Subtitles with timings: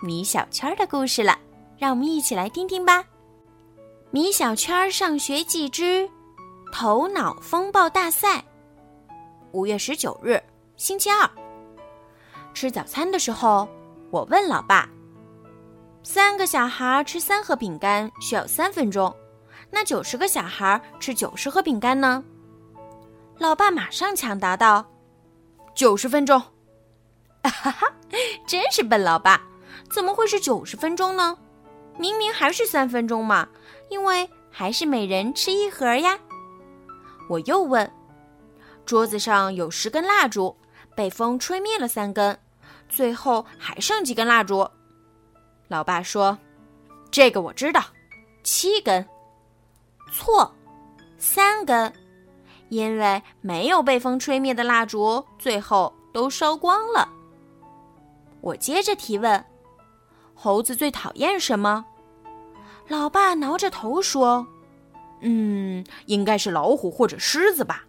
[0.00, 1.36] 米小圈的故事了，
[1.76, 3.04] 让我们一起来听听吧。
[4.10, 6.08] 米小圈上学记之
[6.72, 8.44] 头脑风暴大赛。
[9.52, 10.40] 五月十九日，
[10.76, 11.28] 星期二，
[12.54, 13.68] 吃早餐的时候，
[14.10, 14.88] 我问老爸
[16.04, 19.12] ：“三个小孩吃三盒饼干需要三分钟，
[19.70, 22.22] 那九十个小孩吃九十盒饼干呢？”
[23.38, 24.86] 老爸马上抢答道
[25.74, 26.40] ：“九十分钟。”
[27.42, 27.92] 哈哈，
[28.46, 29.42] 真是笨老爸！
[29.90, 31.36] 怎么会是九十分钟呢？
[31.96, 33.48] 明明还是三分钟嘛，
[33.88, 36.18] 因为还是每人吃一盒呀。
[37.28, 37.90] 我又问：
[38.86, 40.56] 桌子上有十根蜡烛，
[40.94, 42.38] 被风吹灭了三根，
[42.88, 44.68] 最后还剩几根蜡烛？
[45.66, 46.38] 老爸说
[47.10, 47.82] ：“这个我知道，
[48.42, 49.06] 七根。”
[50.10, 50.50] 错，
[51.18, 51.92] 三根，
[52.70, 57.06] 因为没有被风吹灭的蜡烛最后都烧光了。
[58.40, 59.44] 我接着提问
[60.40, 61.84] ：“猴子最讨厌什么？”
[62.86, 64.46] 老爸挠着头说
[65.20, 67.84] ：“嗯，应该是老虎或者狮子吧？”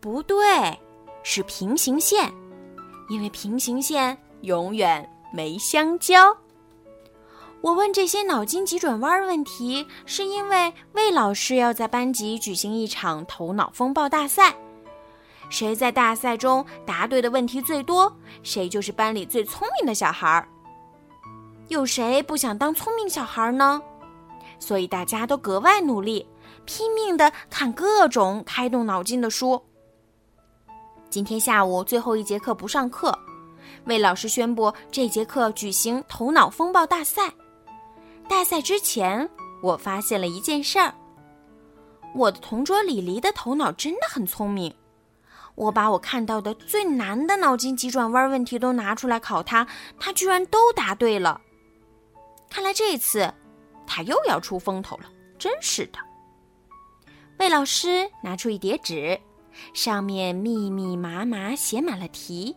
[0.00, 0.78] 不对，
[1.24, 2.32] 是平行线，
[3.08, 6.34] 因为平行线永远没相交。
[7.60, 14.54] 我问这些脑筋急转弯问题，是因为魏老师要在班级举行一场头脑风暴大赛。
[15.50, 20.48] 谁在大赛中答对的问题最多，谁就是班里最聪明的小孩儿。
[21.68, 23.80] 有谁不想当聪明小孩呢？
[24.58, 26.26] 所以大家都格外努力，
[26.64, 29.62] 拼命的看各种开动脑筋的书。
[31.10, 33.16] 今天下午最后一节课不上课，
[33.84, 37.30] 魏老师宣布这节课举行头脑风暴大赛。
[38.26, 39.28] 大赛之前，
[39.62, 40.94] 我发现了一件事儿：
[42.14, 44.74] 我的同桌李黎的头脑真的很聪明。
[45.54, 49.66] 我把我看到的最难的脑筋急转弯问题都拿出来考他，
[50.00, 51.38] 他居然都答对了。
[52.50, 53.32] 看来这次
[53.86, 55.04] 他又要出风头了，
[55.38, 55.98] 真是的。
[57.38, 59.18] 魏老师拿出一叠纸，
[59.72, 62.56] 上面密密麻麻写满了题。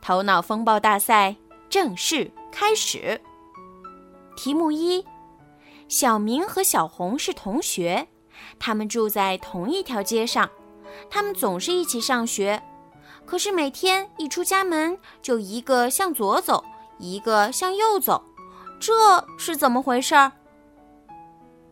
[0.00, 1.36] 头脑风暴大赛
[1.68, 3.20] 正式开始。
[4.36, 5.04] 题目一：
[5.88, 8.08] 小明和小红是同学，
[8.58, 10.48] 他们住在同一条街上。
[11.10, 12.62] 他们总是一起上学，
[13.26, 16.64] 可是每天一出家门，就一个向左走，
[16.98, 18.24] 一个向右走，
[18.80, 20.32] 这是怎么回事儿？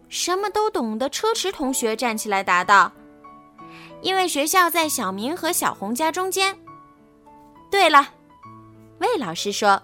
[0.09, 2.93] 什么都懂的车迟同学站起来答道
[4.03, 6.57] ：“因为学校在小明和小红家中间。”
[7.71, 8.09] 对了，
[8.99, 9.83] 魏老师说：“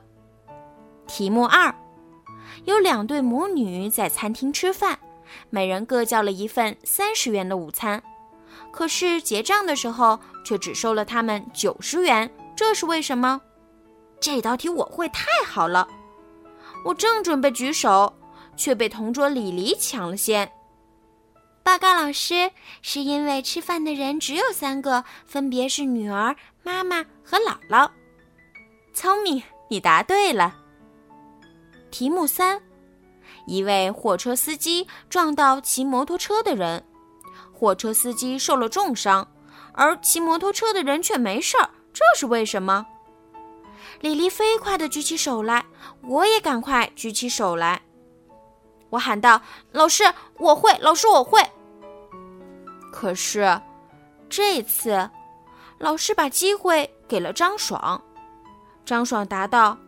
[1.06, 1.74] 题目二，
[2.64, 4.98] 有两对母女在餐厅吃饭，
[5.50, 8.02] 每人各叫了一份三十元的午餐。”
[8.70, 13.40] 可是结账的时候却只收了他们九十元，这是为什么？
[14.20, 15.88] 这道题我会太好了！
[16.84, 18.12] 我正准备举手，
[18.56, 20.50] 却被同桌李黎抢了先。
[21.62, 22.50] 报告老师，
[22.82, 27.88] 是因为吃饭的人只有三个，分别是女儿、妈妈和姥姥。
[28.92, 30.56] 聪明，你答对了。
[31.90, 32.60] 题目三：
[33.46, 36.84] 一位货车司机撞到骑摩托车的人。
[37.52, 39.26] 货车司机受了重伤，
[39.72, 42.84] 而骑摩托车的人却没事儿，这是为什么？
[44.02, 45.64] 李黎飞快地举起手来，
[46.02, 47.80] 我也赶快举起手来。
[48.90, 49.40] 我喊道
[49.70, 50.02] ：“老师，
[50.38, 50.76] 我会！
[50.80, 51.40] 老师，我会！”
[52.92, 53.58] 可是
[54.28, 55.08] 这次，
[55.78, 58.02] 老师把机会给了张爽。
[58.84, 59.78] 张爽答道：“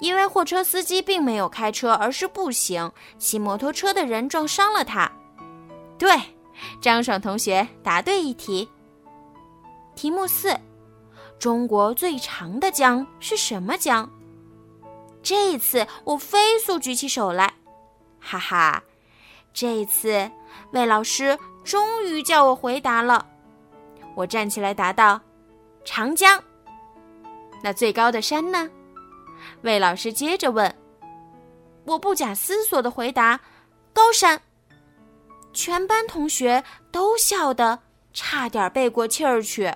[0.00, 5.10] 因为货车司机并没有开车，而是步行，骑摩托车的人撞伤了他。”
[5.98, 6.10] 对。
[6.80, 8.68] 张爽同学答对一题。
[9.96, 10.56] 题目四：
[11.42, 14.08] 中国最长的江是什么江？
[15.24, 17.52] 这一次我飞速举起手来，
[18.20, 18.80] 哈哈！
[19.52, 20.30] 这一次
[20.70, 23.26] 魏老师终于叫我回答了。
[24.14, 25.20] 我站起来答道
[25.84, 26.40] ：“长江。”
[27.60, 28.70] 那最高的山呢？
[29.62, 30.72] 魏老师接着问。
[31.86, 33.40] 我不假思索的回答
[33.92, 34.40] ：“高山。”
[35.52, 36.62] 全班同学
[36.92, 37.80] 都笑得
[38.12, 39.74] 差点背过气儿去。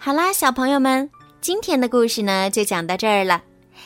[0.00, 1.10] 好啦，小朋友们，
[1.40, 3.42] 今天的故事呢就讲到这儿了。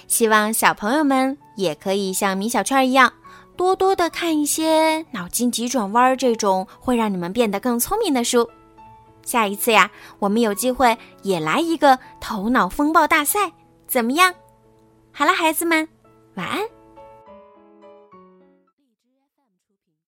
[0.07, 3.11] 希望小朋友们也可以像米小圈一样，
[3.57, 8.49] 多多的看一些脑筋急转弯这种会让你们变得更聪明的书。
[9.25, 13.51] 下一次呀，我们有机会也来一个头脑风暴大赛，
[13.89, 14.35] 怎么样？
[15.13, 15.89] 好了，孩子们，
[16.35, 16.61] 晚安。